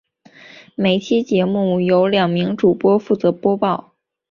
[0.73, 3.93] 每期节目由两名主播负责播报。